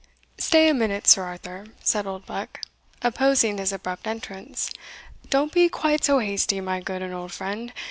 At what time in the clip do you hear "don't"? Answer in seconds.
5.29-5.53